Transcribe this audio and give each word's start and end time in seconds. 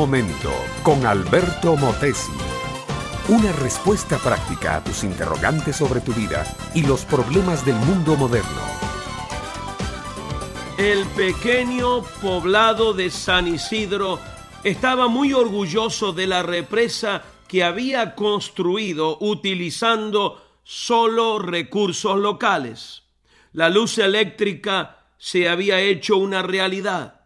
momento 0.00 0.50
con 0.82 1.04
Alberto 1.04 1.76
Motesi. 1.76 2.32
Una 3.28 3.52
respuesta 3.52 4.16
práctica 4.16 4.76
a 4.76 4.82
tus 4.82 5.04
interrogantes 5.04 5.76
sobre 5.76 6.00
tu 6.00 6.14
vida 6.14 6.42
y 6.74 6.84
los 6.84 7.04
problemas 7.04 7.66
del 7.66 7.74
mundo 7.74 8.16
moderno. 8.16 8.62
El 10.78 11.04
pequeño 11.08 12.02
poblado 12.22 12.94
de 12.94 13.10
San 13.10 13.46
Isidro 13.46 14.18
estaba 14.64 15.06
muy 15.08 15.34
orgulloso 15.34 16.14
de 16.14 16.26
la 16.26 16.42
represa 16.42 17.22
que 17.46 17.62
había 17.62 18.14
construido 18.14 19.18
utilizando 19.20 20.42
solo 20.64 21.38
recursos 21.38 22.18
locales. 22.18 23.02
La 23.52 23.68
luz 23.68 23.98
eléctrica 23.98 25.04
se 25.18 25.46
había 25.46 25.78
hecho 25.78 26.16
una 26.16 26.40
realidad. 26.40 27.19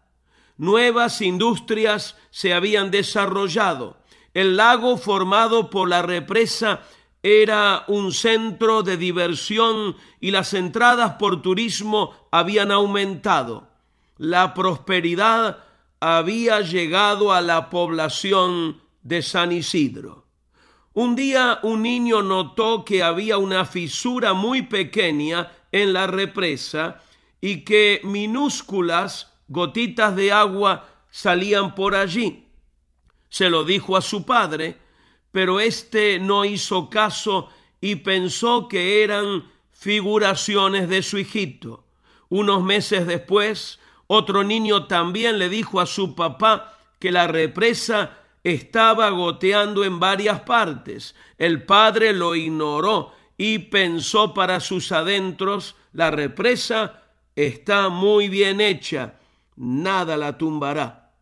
Nuevas 0.57 1.21
industrias 1.21 2.15
se 2.29 2.53
habían 2.53 2.91
desarrollado. 2.91 3.97
El 4.33 4.57
lago 4.57 4.97
formado 4.97 5.69
por 5.69 5.89
la 5.89 6.01
represa 6.01 6.81
era 7.23 7.83
un 7.87 8.11
centro 8.11 8.83
de 8.83 8.97
diversión 8.97 9.95
y 10.19 10.31
las 10.31 10.53
entradas 10.53 11.13
por 11.13 11.41
turismo 11.41 12.13
habían 12.31 12.71
aumentado. 12.71 13.69
La 14.17 14.53
prosperidad 14.53 15.63
había 15.99 16.61
llegado 16.61 17.33
a 17.33 17.41
la 17.41 17.69
población 17.69 18.81
de 19.01 19.21
San 19.21 19.51
Isidro. 19.51 20.25
Un 20.93 21.15
día 21.15 21.59
un 21.63 21.81
niño 21.81 22.21
notó 22.21 22.85
que 22.85 23.03
había 23.03 23.37
una 23.37 23.65
fisura 23.65 24.33
muy 24.33 24.61
pequeña 24.61 25.51
en 25.71 25.91
la 25.91 26.07
represa 26.07 27.01
y 27.41 27.65
que 27.65 27.99
minúsculas 28.03 29.34
gotitas 29.47 30.15
de 30.15 30.31
agua 30.31 30.87
salían 31.09 31.75
por 31.75 31.95
allí. 31.95 32.47
Se 33.29 33.49
lo 33.49 33.63
dijo 33.63 33.97
a 33.97 34.01
su 34.01 34.25
padre, 34.25 34.77
pero 35.31 35.59
éste 35.59 36.19
no 36.19 36.45
hizo 36.45 36.89
caso 36.89 37.49
y 37.81 37.97
pensó 37.97 38.67
que 38.67 39.03
eran 39.03 39.51
figuraciones 39.71 40.89
de 40.89 41.03
su 41.03 41.17
hijito. 41.17 41.83
Unos 42.29 42.63
meses 42.63 43.05
después, 43.05 43.79
otro 44.07 44.43
niño 44.43 44.87
también 44.87 45.37
le 45.37 45.49
dijo 45.49 45.79
a 45.79 45.85
su 45.85 46.15
papá 46.15 46.77
que 46.99 47.11
la 47.11 47.27
represa 47.27 48.17
estaba 48.43 49.09
goteando 49.09 49.83
en 49.83 49.99
varias 49.99 50.41
partes. 50.41 51.15
El 51.37 51.63
padre 51.63 52.13
lo 52.13 52.35
ignoró 52.35 53.11
y 53.37 53.59
pensó 53.59 54.33
para 54.33 54.59
sus 54.59 54.91
adentros, 54.91 55.75
la 55.93 56.11
represa 56.11 57.03
está 57.35 57.89
muy 57.89 58.29
bien 58.29 58.61
hecha, 58.61 59.15
nada 59.55 60.17
la 60.17 60.37
tumbará. 60.37 61.13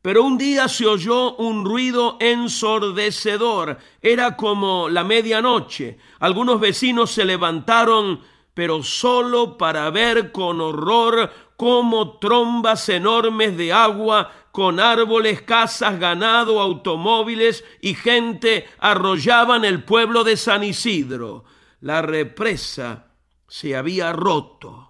Pero 0.00 0.22
un 0.22 0.38
día 0.38 0.68
se 0.68 0.86
oyó 0.86 1.34
un 1.36 1.64
ruido 1.64 2.16
ensordecedor, 2.20 3.78
era 4.00 4.36
como 4.36 4.88
la 4.88 5.04
medianoche. 5.04 5.98
Algunos 6.20 6.60
vecinos 6.60 7.10
se 7.10 7.24
levantaron, 7.24 8.20
pero 8.54 8.82
solo 8.82 9.58
para 9.58 9.90
ver 9.90 10.30
con 10.30 10.60
horror 10.60 11.30
cómo 11.56 12.18
trombas 12.18 12.88
enormes 12.88 13.56
de 13.56 13.72
agua 13.72 14.30
con 14.52 14.80
árboles, 14.80 15.42
casas, 15.42 15.98
ganado, 15.98 16.60
automóviles 16.60 17.64
y 17.80 17.94
gente 17.94 18.68
arrollaban 18.78 19.64
el 19.64 19.84
pueblo 19.84 20.24
de 20.24 20.36
San 20.36 20.64
Isidro. 20.64 21.44
La 21.80 22.02
represa 22.02 23.12
se 23.46 23.76
había 23.76 24.12
roto 24.12 24.88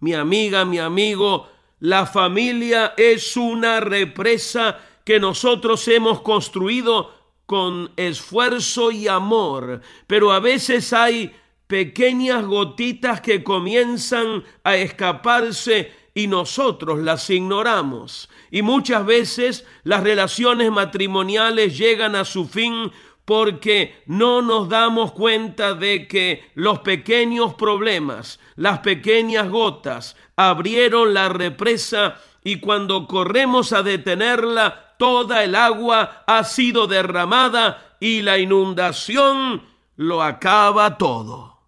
mi 0.00 0.14
amiga, 0.14 0.64
mi 0.64 0.78
amigo, 0.78 1.48
la 1.80 2.06
familia 2.06 2.94
es 2.96 3.36
una 3.36 3.80
represa 3.80 4.78
que 5.04 5.20
nosotros 5.20 5.86
hemos 5.88 6.20
construido 6.20 7.14
con 7.46 7.90
esfuerzo 7.96 8.90
y 8.90 9.08
amor, 9.08 9.80
pero 10.06 10.32
a 10.32 10.40
veces 10.40 10.92
hay 10.92 11.34
pequeñas 11.66 12.44
gotitas 12.44 13.20
que 13.20 13.42
comienzan 13.42 14.44
a 14.64 14.76
escaparse 14.76 15.92
y 16.14 16.26
nosotros 16.26 16.98
las 16.98 17.30
ignoramos. 17.30 18.28
Y 18.50 18.62
muchas 18.62 19.06
veces 19.06 19.64
las 19.84 20.02
relaciones 20.02 20.70
matrimoniales 20.70 21.78
llegan 21.78 22.16
a 22.16 22.24
su 22.24 22.48
fin 22.48 22.90
porque 23.28 24.02
no 24.06 24.40
nos 24.40 24.70
damos 24.70 25.12
cuenta 25.12 25.74
de 25.74 26.08
que 26.08 26.50
los 26.54 26.78
pequeños 26.78 27.52
problemas, 27.52 28.40
las 28.56 28.78
pequeñas 28.78 29.50
gotas, 29.50 30.16
abrieron 30.34 31.12
la 31.12 31.28
represa 31.28 32.16
y 32.42 32.58
cuando 32.58 33.06
corremos 33.06 33.74
a 33.74 33.82
detenerla, 33.82 34.94
toda 34.98 35.44
el 35.44 35.56
agua 35.56 36.24
ha 36.26 36.42
sido 36.42 36.86
derramada 36.86 37.98
y 38.00 38.22
la 38.22 38.38
inundación 38.38 39.62
lo 39.96 40.22
acaba 40.22 40.96
todo. 40.96 41.58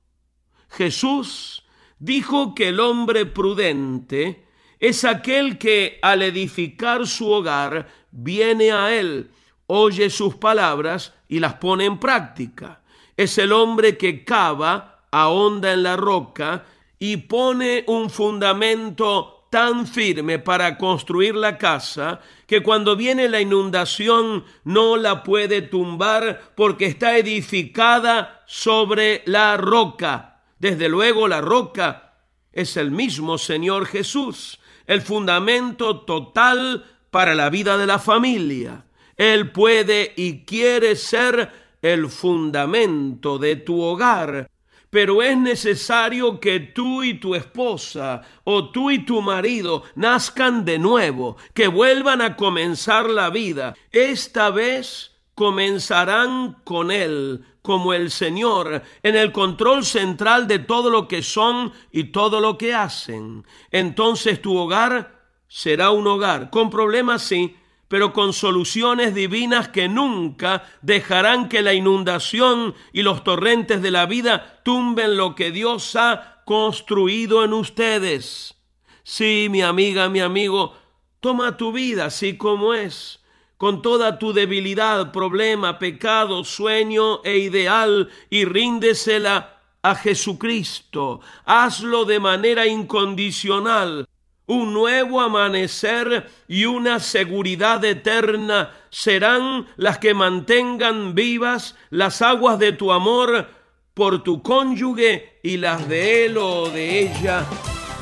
Jesús 0.71 1.63
dijo 1.99 2.55
que 2.55 2.69
el 2.69 2.81
hombre 2.81 3.27
prudente 3.27 4.47
es 4.79 5.05
aquel 5.05 5.59
que 5.59 5.99
al 6.01 6.23
edificar 6.23 7.07
su 7.07 7.31
hogar 7.31 7.87
viene 8.13 8.73
a 8.73 8.99
él 8.99 9.31
oye 9.73 10.11
sus 10.11 10.35
palabras 10.35 11.15
y 11.31 11.39
las 11.39 11.55
pone 11.55 11.87
en 11.87 11.99
práctica. 11.99 12.83
Es 13.17 13.39
el 13.39 13.53
hombre 13.53 13.97
que 13.97 14.25
cava, 14.25 15.07
ahonda 15.11 15.73
en 15.73 15.85
la 15.85 15.97
roca 15.97 16.65
y 16.99 17.17
pone 17.17 17.85
un 17.87 18.11
fundamento 18.11 19.47
tan 19.49 19.87
firme 19.87 20.39
para 20.39 20.77
construir 20.77 21.35
la 21.35 21.57
casa 21.57 22.21
que 22.47 22.63
cuando 22.63 22.97
viene 22.97 23.29
la 23.29 23.41
inundación 23.41 24.45
no 24.65 24.97
la 24.97 25.23
puede 25.23 25.63
tumbar 25.63 26.53
porque 26.57 26.87
está 26.87 27.17
edificada 27.17 28.43
sobre 28.47 29.23
la 29.27 29.57
roca. 29.57 30.43
Desde 30.59 30.89
luego 30.89 31.29
la 31.29 31.41
roca 31.41 32.15
es 32.53 32.77
el 32.77 32.91
mismo 32.91 33.39
Señor 33.39 33.87
Jesús, 33.87 34.61
el 34.87 35.01
fundamento 35.01 36.01
total 36.01 36.85
para 37.11 37.35
la 37.35 37.51
vida 37.51 37.77
de 37.79 37.87
la 37.87 37.99
familia. 37.99 38.85
Él 39.21 39.51
puede 39.51 40.15
y 40.17 40.47
quiere 40.47 40.97
ser 40.97 41.53
el 41.83 42.09
fundamento 42.09 43.39
de 43.39 43.57
tu 43.57 43.79
hogar. 43.83 44.51
Pero 44.89 45.23
es 45.23 45.37
necesario 45.37 46.41
que 46.41 46.59
tú 46.59 47.03
y 47.03 47.21
tu 47.21 47.35
esposa 47.35 48.23
o 48.45 48.71
tú 48.71 48.91
y 48.91 49.05
tu 49.05 49.21
marido 49.21 49.83
nazcan 49.95 50.65
de 50.65 50.79
nuevo, 50.79 51.37
que 51.53 51.69
vuelvan 51.69 52.23
a 52.23 52.35
comenzar 52.35 53.11
la 53.11 53.29
vida. 53.29 53.75
Esta 53.93 54.49
vez 54.49 55.19
comenzarán 55.35 56.57
con 56.65 56.91
Él 56.91 57.45
como 57.61 57.93
el 57.93 58.11
Señor 58.11 58.83
en 59.03 59.17
el 59.17 59.33
control 59.33 59.85
central 59.85 60.49
de 60.49 60.61
todo 60.61 60.89
lo 60.89 61.07
que 61.09 61.23
son 61.23 61.75
y 61.93 62.05
todo 62.05 62.41
lo 62.41 62.57
que 62.57 62.73
hacen. 62.73 63.45
Entonces 63.71 64.41
tu 64.41 64.57
hogar 64.57 65.21
será 65.47 65.91
un 65.91 66.07
hogar 66.07 66.49
con 66.49 66.71
problemas, 66.71 67.21
sí, 67.21 67.55
pero 67.91 68.13
con 68.13 68.33
soluciones 68.33 69.17
divinas 69.17 69.67
que 69.67 69.89
nunca 69.89 70.63
dejarán 70.81 71.49
que 71.49 71.61
la 71.61 71.75
inundación 71.75 72.77
y 72.93 73.03
los 73.03 73.25
torrentes 73.25 73.83
de 73.83 73.91
la 73.91 74.07
vida 74.07 74.61
tumben 74.63 75.17
lo 75.17 75.35
que 75.35 75.51
Dios 75.51 75.97
ha 75.97 76.45
construido 76.47 77.43
en 77.43 77.53
ustedes. 77.53 78.55
Sí, 79.03 79.49
mi 79.51 79.63
amiga, 79.63 80.09
mi 80.09 80.21
amigo, 80.21 80.73
toma 81.19 81.57
tu 81.57 81.73
vida 81.73 82.05
así 82.05 82.37
como 82.37 82.75
es, 82.75 83.25
con 83.57 83.83
toda 83.83 84.21
tu 84.21 84.33
debilidad, 84.33 85.11
problema, 85.11 85.81
pecado, 85.81 86.45
sueño 86.45 87.25
e 87.25 87.39
ideal, 87.39 88.09
y 88.31 88.45
ríndesela 88.45 89.63
a 89.83 89.97
Jesucristo. 89.97 91.23
Hazlo 91.45 92.05
de 92.05 92.21
manera 92.21 92.69
incondicional, 92.69 94.07
un 94.51 94.75
nuevo 94.75 95.21
amanecer 95.21 96.29
y 96.49 96.65
una 96.65 96.99
seguridad 96.99 97.85
eterna 97.85 98.73
serán 98.91 99.69
las 99.77 99.99
que 99.99 100.13
mantengan 100.13 101.15
vivas 101.15 101.77
las 101.91 102.21
aguas 102.21 102.59
de 102.59 102.73
tu 102.73 102.91
amor 102.91 103.47
por 103.95 104.25
tu 104.25 104.43
cónyuge 104.43 105.39
y 105.45 105.57
las 105.57 105.89
de 105.89 106.27
él 106.27 106.37
o 106.37 106.69
de 106.69 106.99
ella 106.99 107.45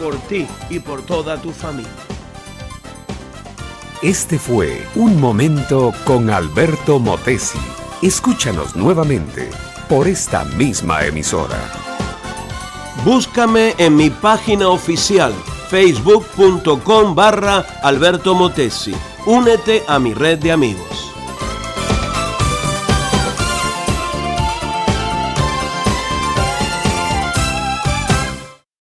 por 0.00 0.16
ti 0.20 0.46
y 0.70 0.78
por 0.80 1.04
toda 1.04 1.36
tu 1.36 1.50
familia. 1.50 1.92
Este 4.02 4.38
fue 4.38 4.86
Un 4.94 5.20
Momento 5.20 5.92
con 6.06 6.30
Alberto 6.30 6.98
Motesi. 6.98 7.58
Escúchanos 8.00 8.74
nuevamente 8.74 9.50
por 9.86 10.08
esta 10.08 10.44
misma 10.44 11.04
emisora. 11.04 11.60
Búscame 13.04 13.74
en 13.76 13.96
mi 13.96 14.08
página 14.08 14.68
oficial 14.68 15.34
facebook.com 15.68 17.14
barra 17.14 17.64
Alberto 17.82 18.34
Motesi. 18.34 18.94
Únete 19.26 19.82
a 19.86 19.98
mi 19.98 20.14
red 20.14 20.38
de 20.38 20.52
amigos. 20.52 20.97